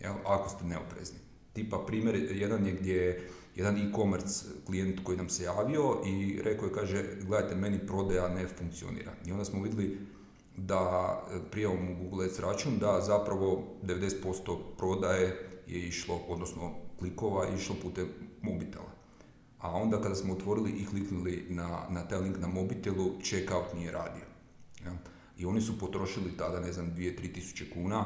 [0.00, 1.18] jel, ako ste neoprezni.
[1.52, 6.72] Tipa primjer, jedan je gdje jedan e-commerce klijent koji nam se javio i rekao je,
[6.72, 9.12] kaže, gledajte, meni prodaja ne funkcionira.
[9.26, 9.98] I onda smo vidjeli
[10.56, 17.54] da prijavom u Google Ads račun da zapravo 90% prodaje je išlo, odnosno klikova je
[17.54, 18.08] išlo putem
[18.42, 18.90] mobitela.
[19.58, 23.92] A onda kada smo otvorili i kliknuli na, na taj link na mobitelu, checkout nije
[23.92, 24.24] radio.
[24.84, 24.92] Ja?
[25.38, 28.04] I oni su potrošili tada, ne znam, 2-3 tisuće kuna,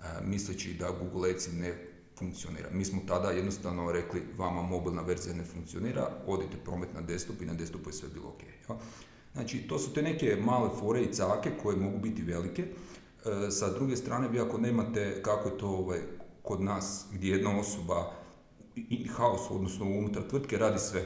[0.00, 1.74] e, misleći da Google Ads ne
[2.18, 2.68] funkcionira.
[2.72, 7.46] Mi smo tada jednostavno rekli, vama mobilna verzija ne funkcionira, odite promet na desktop i
[7.46, 8.42] na desktopu je sve bilo ok.
[8.68, 8.76] Ja?
[9.34, 12.62] Znači, to su te neke male fore i cake koje mogu biti velike.
[12.64, 15.98] E, sa druge strane, vi ako nemate, kako je to ovaj,
[16.42, 18.12] kod nas, gdje jedna osoba
[18.76, 21.04] in-house, odnosno unutar tvrtke, radi sve.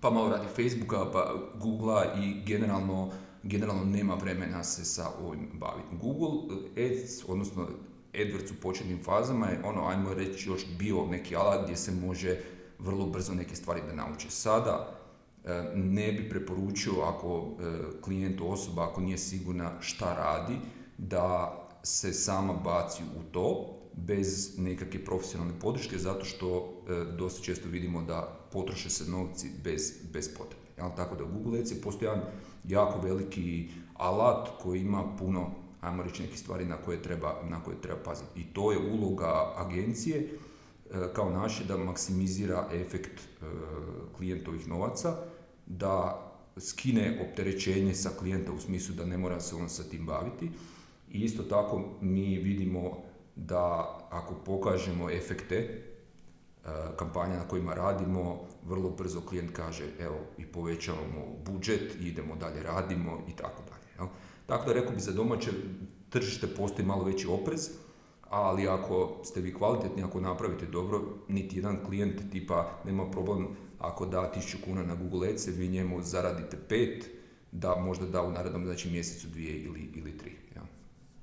[0.00, 3.10] Pa malo radi Facebooka, pa Googlea i generalno,
[3.42, 5.88] generalno nema vremena se sa ovim baviti.
[6.00, 7.68] Google Ads, odnosno
[8.12, 12.40] AdWords u početnim fazama je ono, ajmo reći, još bio neki alat gdje se može
[12.78, 14.30] vrlo brzo neke stvari da nauče.
[14.30, 14.97] Sada
[15.74, 20.56] ne bi preporučio ako e, klijent osoba, ako nije sigurna šta radi,
[20.98, 27.68] da se sama baci u to, bez nekakve profesionalne podrške zato što e, dosta često
[27.68, 30.66] vidimo da potroše se novci bez, bez potrebe.
[30.76, 30.88] Jel?
[30.96, 32.10] Tako da Google Ads je postoji
[32.64, 37.80] jako veliki alat koji ima puno, ajmo reći, nekih stvari na koje treba, na koje
[37.80, 38.40] treba paziti.
[38.40, 40.28] I to je uloga agencije e,
[41.12, 43.44] kao naše da maksimizira efekt e,
[44.16, 45.16] klijentovih novaca,
[45.66, 46.24] da
[46.56, 50.50] skine opterećenje sa klijenta u smislu da ne mora se on sa tim baviti.
[51.10, 53.02] I isto tako mi vidimo
[53.36, 55.78] da ako pokažemo efekte e,
[56.96, 63.18] kampanja na kojima radimo, vrlo brzo klijent kaže evo i povećavamo budžet, idemo dalje, radimo
[63.28, 64.10] i tako dalje.
[64.46, 65.50] Tako da rekao bi za domaće
[66.10, 67.70] tržište postoji malo veći oprez,
[68.30, 73.46] ali ako ste vi kvalitetni, ako napravite dobro, niti jedan klijent tipa nema problem
[73.78, 77.10] ako da 1000 kuna na Google Ads, vi njemu zaradite pet,
[77.52, 80.32] da možda da u narednom znači mjesecu dvije ili, ili tri.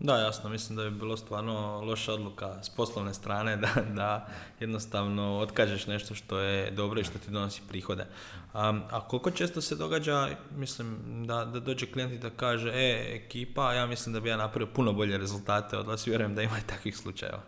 [0.05, 4.27] Da, jasno, mislim da bi bilo stvarno loša odluka s poslovne strane da, da
[4.59, 8.05] jednostavno otkažeš nešto što je dobro i što ti donosi prihode.
[8.53, 13.73] a koliko često se događa, mislim, da, da dođe klijent i da kaže, e, ekipa,
[13.73, 16.67] ja mislim da bi ja napravio puno bolje rezultate od vas, vjerujem da ima i
[16.67, 17.41] takvih slučajeva.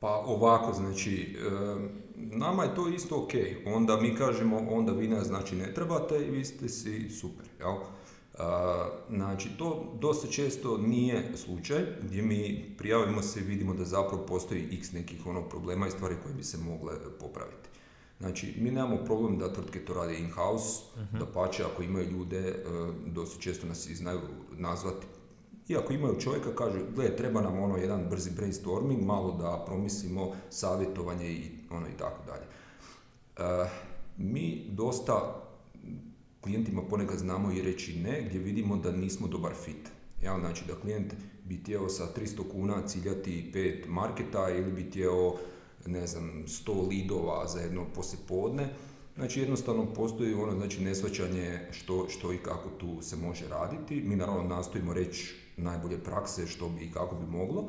[0.00, 1.38] Pa ovako, znači,
[2.16, 3.32] nama je to isto ok.
[3.66, 7.74] Onda mi kažemo, onda vi nas znači ne trebate i vi ste si super, jel?
[9.10, 14.68] Znači, to dosta često nije slučaj gdje mi prijavimo se i vidimo da zapravo postoji
[14.78, 17.68] x nekih ono problema i stvari koje bi se mogle popraviti.
[18.20, 22.48] Znači, mi nemamo problem da tvrtke to rade in-house, uh da pače ako imaju ljude,
[22.48, 22.54] e,
[23.06, 24.20] dosta često nas i znaju
[24.52, 25.06] nazvati.
[25.68, 30.32] I ako imaju čovjeka, kaže, gle, treba nam ono jedan brzi brainstorming, malo da promislimo
[30.50, 32.44] savjetovanje i ono i tako dalje.
[33.36, 33.68] E,
[34.16, 35.43] mi dosta
[36.44, 39.88] klijentima ponekad znamo i reći ne, gdje vidimo da nismo dobar fit.
[40.22, 45.34] Ja, znači da klijent bi htio sa 300 kuna ciljati pet marketa ili bi htio
[45.86, 48.68] ne znam, 100 lidova za jedno poslijepodne.
[49.16, 54.00] Znači jednostavno postoji ono znači nesvaćanje što, što i kako tu se može raditi.
[54.00, 57.68] Mi naravno nastojimo reći najbolje prakse što bi i kako bi moglo,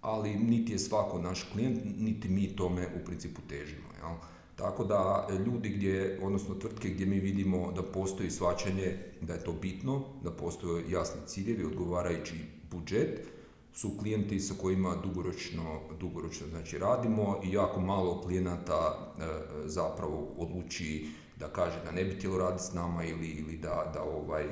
[0.00, 3.88] ali niti je svako naš klijent, niti mi tome u principu težimo.
[4.02, 4.16] Jel?
[4.60, 9.44] Tako da e, ljudi gdje, odnosno tvrtke gdje mi vidimo da postoji svačanje da je
[9.44, 12.34] to bitno, da postoje jasni ciljevi, odgovarajući
[12.70, 13.26] budžet,
[13.72, 19.22] su klijenti sa kojima dugoročno, dugoročno znači radimo i jako malo klijenata e,
[19.64, 24.02] zapravo odluči da kaže da ne bi htjelo raditi s nama ili, ili da, da,
[24.02, 24.48] ovaj, e,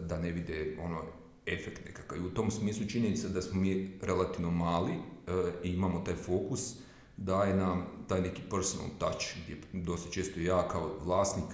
[0.00, 1.02] da ne vide ono
[1.46, 2.18] efekt nekakav.
[2.18, 4.92] I u tom smislu činjenica da smo mi relativno mali
[5.64, 6.74] i imamo taj fokus,
[7.16, 11.44] daje nam taj neki personal touch gdje dosta često ja kao vlasnik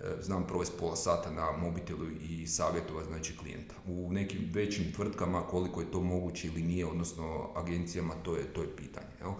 [0.00, 3.74] e, znam provesti pola sata na mobitelu i savjetovati znači klijenta.
[3.86, 8.62] U nekim većim tvrtkama koliko je to moguće ili nije, odnosno agencijama, to je, to
[8.62, 9.12] je pitanje.
[9.20, 9.32] Jel?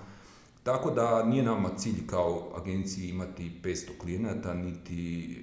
[0.62, 5.36] Tako da nije nama cilj kao agenciji imati 500 klijenata, niti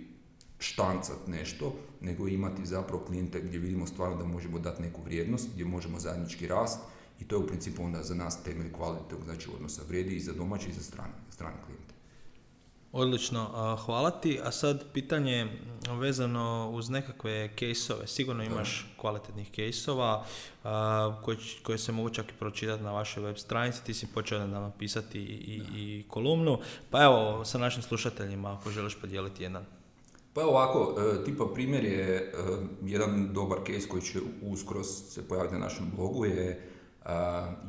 [0.59, 5.65] štancat nešto, nego imati zapravo klijente gdje vidimo stvarno da možemo dati neku vrijednost, gdje
[5.65, 6.79] možemo zajednički rast
[7.19, 9.81] i to je u principu onda za nas temelj kvalitetnog znači, odnosa.
[9.87, 11.97] Vrijedi i za domaće i za strane, strane klijente.
[12.91, 14.39] Odlično, hvala ti.
[14.43, 15.59] A sad pitanje
[15.99, 18.07] vezano uz nekakve kejsove.
[18.07, 20.25] Sigurno imaš kvalitetnih kejsova
[21.23, 23.83] koje, koje se mogu čak i pročitati na vašoj web stranici.
[23.83, 26.59] Ti si počeo da nam pisati i, i kolumnu.
[26.89, 29.65] Pa evo, sa našim slušateljima ako želiš podijeliti jedan.
[30.33, 32.31] Pa ovako, e, tipa primjer je e,
[32.83, 36.69] jedan dobar case koji će uskoro se pojaviti na našem blogu je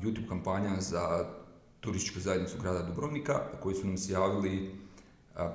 [0.02, 1.24] YouTube kampanja za
[1.80, 4.70] turističku zajednicu grada Dubrovnika koji su nam se javili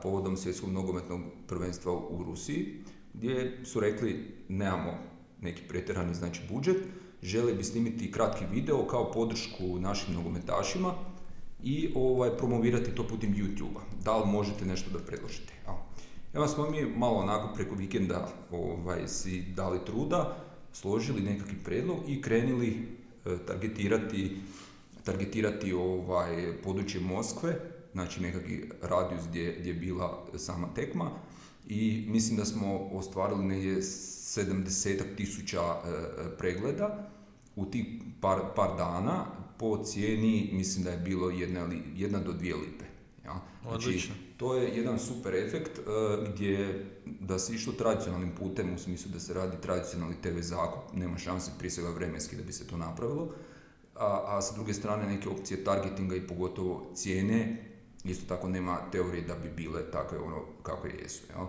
[0.01, 4.97] povodom svjetskog nogometnog prvenstva u Rusiji, gdje su rekli nemamo
[5.41, 6.77] neki pretjerani znači budžet,
[7.21, 10.93] žele bi snimiti kratki video kao podršku našim nogometašima
[11.63, 14.03] i ovaj, promovirati to putem YouTube-a.
[14.03, 15.53] Da li možete nešto da predložite?
[16.33, 20.37] Evo smo mi malo onako preko vikenda ovaj, si dali truda,
[20.71, 22.87] složili nekakvi predlog i krenili
[23.47, 24.37] targetirati,
[25.03, 27.59] targetirati ovaj, područje Moskve,
[27.93, 31.11] znači nekakvi radijus gdje, gdje je bila sama tekma
[31.67, 35.91] i mislim da smo ostvarili negdje 70 tisuća e,
[36.37, 37.09] pregleda
[37.55, 37.85] u tih
[38.21, 39.25] par, par dana
[39.57, 42.85] po cijeni mislim da je bilo jedna, jedna do dvije lipe.
[43.25, 43.41] Ja?
[43.61, 49.11] Znači, to je jedan super efekt uh, gdje da se išlo tradicionalnim putem u smislu
[49.11, 52.77] da se radi tradicionalni TV zakup, nema šanse prije svega vremenski da bi se to
[52.77, 53.31] napravilo,
[53.95, 57.65] a, a s druge strane neke opcije targetinga i pogotovo cijene,
[58.03, 61.23] isto tako nema teorije da bi bile takve ono kako jesu.
[61.29, 61.45] Jel?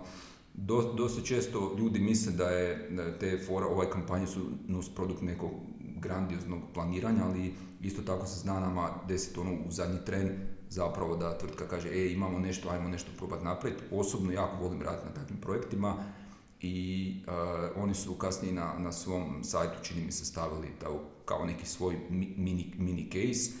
[0.97, 6.59] dosta često ljudi misle da je te fora, ovaj kampanje su nus produkt nekog grandioznog
[6.73, 10.29] planiranja, ali isto tako se zna nama desiti ono u zadnji tren
[10.69, 13.83] zapravo da tvrtka kaže e imamo nešto, ajmo nešto probati napraviti.
[13.91, 15.95] Osobno jako volim raditi na takvim projektima
[16.61, 20.67] i uh, oni su kasnije na, na svom sajtu čini mi se stavili
[21.25, 23.51] kao neki svoj mini, mini case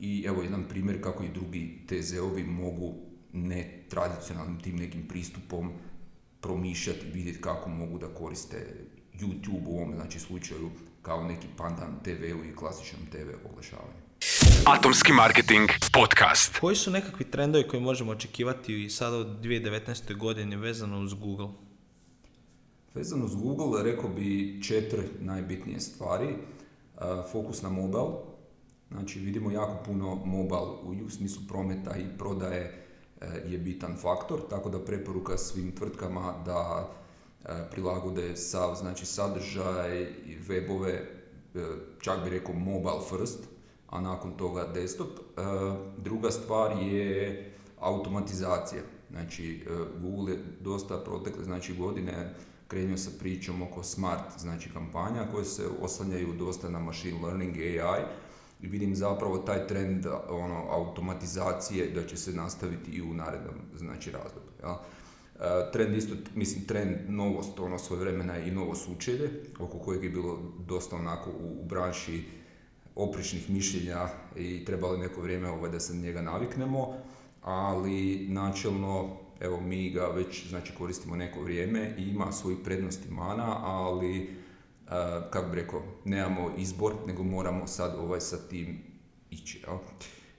[0.00, 2.94] i evo jedan primjer kako i drugi TZ-ovi mogu
[3.32, 5.72] ne tradicionalnim tim nekim pristupom
[6.40, 10.70] promišljati, vidjeti kako mogu da koriste YouTube u ovom znači, slučaju
[11.02, 14.07] kao neki pandan TV-u i klasičnom TV oglašavanju.
[14.64, 16.58] Atomski marketing podcast.
[16.58, 20.16] Koji su nekakvi trendovi koje možemo očekivati i sada u 2019.
[20.16, 21.48] godini vezano uz Google?
[22.94, 26.28] Vezano uz Google rekao bi četiri najbitnije stvari.
[27.32, 28.12] Fokus na mobile.
[28.90, 32.86] Znači vidimo jako puno mobile u smislu prometa i prodaje
[33.46, 36.88] je bitan faktor, tako da preporuka svim tvrtkama da
[37.70, 41.04] prilagode sav znači sadržaj i webove, e,
[42.00, 43.38] čak bi rekao mobile first,
[43.90, 45.08] a nakon toga desktop.
[45.08, 45.42] E,
[45.98, 47.44] druga stvar je
[47.80, 48.82] automatizacija.
[49.10, 49.70] Znači, e,
[50.00, 52.34] Google je dosta protekle znači, godine
[52.68, 58.02] krenuo sa pričom oko smart znači, kampanja koje se oslanjaju dosta na machine learning AI
[58.62, 64.10] i vidim zapravo taj trend ono, automatizacije da će se nastaviti i u narednom znači,
[64.10, 64.52] razdoblju.
[64.62, 64.80] Ja.
[65.40, 70.10] E, trend isto, mislim, trend novost, ono svoje vremena i novo sučelje, oko kojeg je
[70.10, 72.24] bilo dosta onako u, u branši
[72.98, 76.94] opričnih mišljenja i trebalo neko vrijeme ovaj, da se na njega naviknemo,
[77.42, 83.56] ali načelno evo mi ga već znači koristimo neko vrijeme i ima svojih prednosti mana,
[83.64, 84.90] ali uh,
[85.30, 88.78] kako bi rekao, nemamo izbor, nego moramo sad ovaj sa tim
[89.30, 89.62] ići.
[89.66, 89.76] Jel?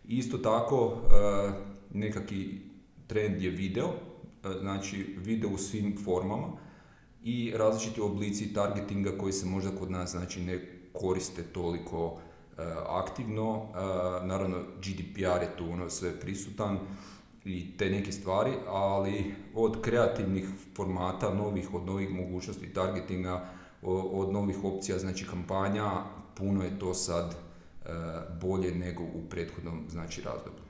[0.07, 1.53] Isto tako, uh,
[1.93, 2.59] nekaki
[3.07, 3.93] trend je video, uh,
[4.61, 6.47] znači video u svim formama
[7.23, 12.28] i različiti oblici targetinga koji se možda kod nas znači ne koriste toliko E,
[12.87, 13.61] aktivno.
[13.63, 16.79] E, naravno, GDPR je tu ono sve prisutan
[17.45, 23.45] i te neke stvari, ali od kreativnih formata, novih, od novih mogućnosti targetinga,
[23.81, 25.91] od novih opcija, znači kampanja,
[26.35, 27.89] puno je to sad e,
[28.41, 30.68] bolje nego u prethodnom znači razdoblju.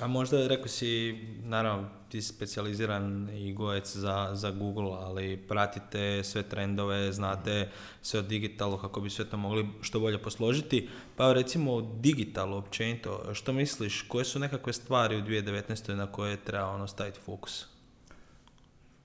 [0.00, 6.24] A možda rekao si, naravno, ti si specializiran i gojec za, za Google, ali pratite
[6.24, 7.70] sve trendove, znate
[8.02, 10.88] sve o digitalu kako bi sve to mogli što bolje posložiti.
[11.16, 15.94] Pa recimo o digitalu općenito, što misliš, koje su nekakve stvari u 2019.
[15.94, 17.66] na koje treba ono staviti fokus?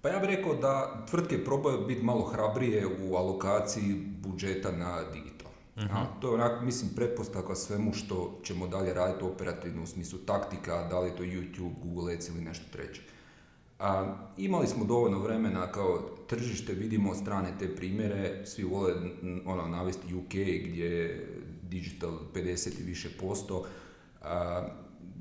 [0.01, 5.40] Pa ja bih rekao da tvrtke probaju biti malo hrabrije u alokaciji budžeta na digital.
[5.82, 6.06] Uh-huh.
[6.20, 11.00] to je onak, mislim, pretpostavka svemu što ćemo dalje raditi operativno u smislu taktika, da
[11.00, 13.02] li je to YouTube, Google Ads ili nešto treće.
[13.80, 18.94] A, imali smo dovoljno vremena kao tržište, vidimo strane te primjere, svi vole
[19.46, 20.30] ono, navesti UK
[20.65, 21.28] gdje je
[21.70, 23.65] digital 50 i više posto.
[24.22, 24.67] A,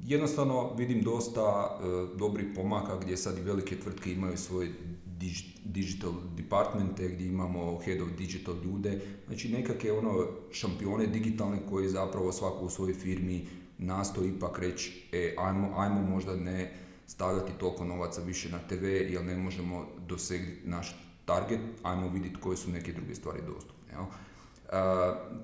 [0.05, 4.71] jednostavno vidim dosta uh, dobrih pomaka gdje sad i velike tvrtke imaju svoj
[5.65, 12.33] digital departmente gdje imamo head of digital ljude, znači nekakve ono šampione digitalne koji zapravo
[12.33, 13.47] svako u svojoj firmi
[13.79, 16.73] nastoji ipak reći e, ajmo, ajmo možda ne
[17.07, 22.57] stavljati toliko novaca više na TV jer ne možemo dosegnuti naš target, ajmo vidjeti koje
[22.57, 23.93] su neke druge stvari dostupne.
[23.93, 24.05] Jel?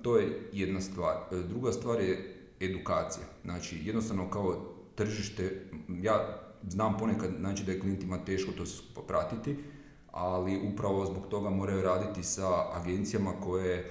[0.02, 1.16] to je jedna stvar.
[1.48, 3.26] Druga stvar je edukacija.
[3.44, 9.56] Znači, jednostavno kao tržište, ja znam ponekad znači da je klijentima teško to se popratiti,
[10.12, 13.90] ali upravo zbog toga moraju raditi sa agencijama koje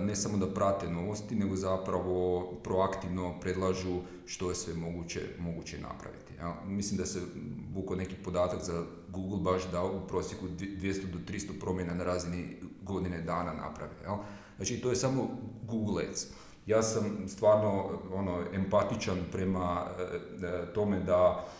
[0.00, 6.34] ne samo da prate novosti, nego zapravo proaktivno predlažu što je sve moguće, moguće napraviti.
[6.38, 7.20] Ja, mislim da se
[7.74, 12.56] vuko neki podatak za Google baš da u prosjeku 200 do 300 promjena na razini
[12.82, 13.94] godine dana napravi.
[14.04, 14.18] Ja.
[14.56, 15.28] Znači to je samo
[15.62, 16.26] Google Ads.
[16.66, 20.02] Ja sam stvarno ono, empatičan prema e,
[20.46, 21.50] e, tome da e,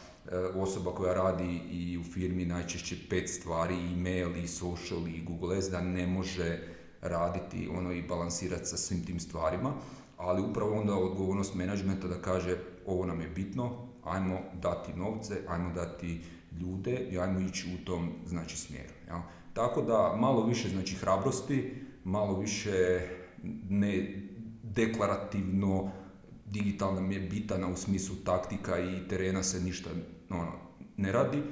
[0.55, 5.71] osoba koja radi i u firmi najčešće pet stvari, e-mail i social i Google Ads,
[5.71, 6.59] da ne može
[7.01, 9.73] raditi ono i balansirati sa svim tim stvarima,
[10.17, 12.57] ali upravo onda odgovornost menadžmenta da kaže
[12.87, 16.21] ovo nam je bitno, ajmo dati novce, ajmo dati
[16.61, 18.93] ljude i ajmo ići u tom znači smjeru.
[19.09, 19.23] Ja.
[19.53, 21.75] Tako da malo više znači hrabrosti,
[22.05, 23.01] malo više
[23.69, 24.23] ne
[24.63, 25.91] deklarativno
[26.47, 29.91] digitalna mi je bitana u smislu taktika i terena se ništa
[30.31, 30.53] ono,
[30.97, 31.39] ne radi.
[31.39, 31.43] E,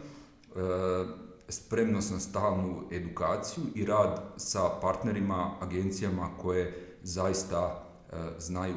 [1.49, 8.75] spremnost na stalnu edukaciju i rad sa partnerima, agencijama koje zaista e, znaju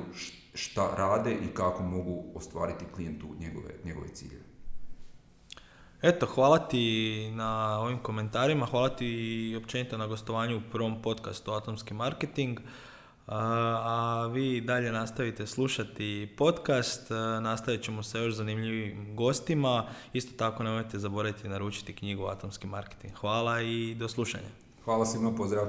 [0.54, 4.44] šta rade i kako mogu ostvariti klijentu njegove, njegove ciljeve.
[6.02, 11.94] Eto, hvala ti na ovim komentarima, hvala ti općenito na gostovanju u prvom podcastu Atomski
[11.94, 12.60] marketing.
[13.32, 17.10] A vi dalje nastavite slušati podcast,
[17.42, 19.88] nastavit ćemo sa još zanimljivim gostima.
[20.14, 23.14] Isto tako nemojte zaboraviti naručiti knjigu Atomski marketing.
[23.16, 24.50] Hvala i do slušanja.
[24.84, 25.66] Hvala svima, pozdrav.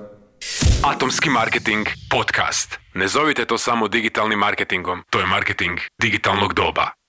[0.85, 2.79] Atomski marketing podcast.
[2.95, 7.00] Ne zovite to samo digitalnim marketingom, to je marketing digitalnog doba.